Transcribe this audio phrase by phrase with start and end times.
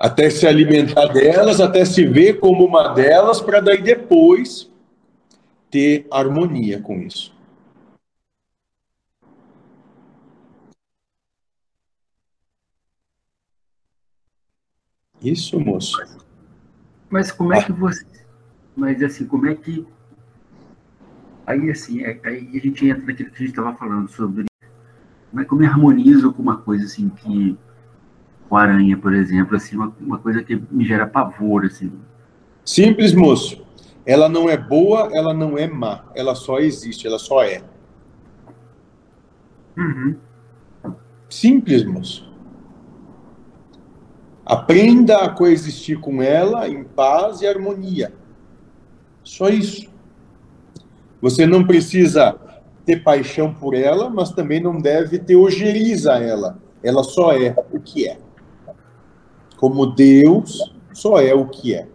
[0.00, 4.72] até se alimentar delas, até se ver como uma delas, para daí depois
[5.70, 7.38] ter harmonia com isso.
[15.22, 15.98] Isso, moço.
[17.10, 18.06] Mas como é que você.
[18.74, 19.86] Mas assim, como é que.
[21.46, 24.46] Aí assim, é, aí a gente entra naquilo que a gente estava falando sobre.
[25.28, 27.58] Como é que eu me harmonizo com uma coisa assim que.
[28.50, 31.92] Com a aranha, por exemplo, assim, uma, uma coisa que me gera pavor, assim.
[32.64, 33.64] Simples, moço.
[34.04, 36.06] Ela não é boa, ela não é má.
[36.16, 37.62] Ela só existe, ela só é.
[39.78, 40.16] Uhum.
[41.28, 42.28] Simples, moço.
[44.44, 48.12] Aprenda a coexistir com ela em paz e harmonia.
[49.22, 49.88] Só isso.
[51.22, 52.36] Você não precisa
[52.84, 56.58] ter paixão por ela, mas também não deve ter ojeriza ela.
[56.82, 58.18] Ela só é o que é.
[59.60, 61.86] Como Deus só é o que é.